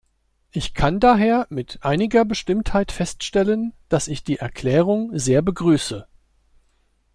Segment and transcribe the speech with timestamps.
[0.49, 6.07] Ich kann daher mit einiger Bestimmtheit feststellen, dass ich die Erklärung sehr begrüße.